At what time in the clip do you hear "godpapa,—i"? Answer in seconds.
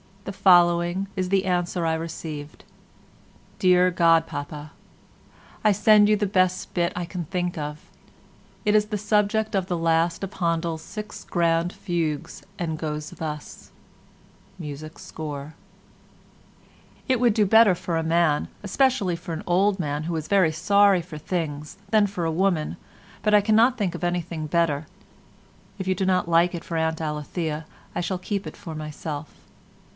3.91-5.71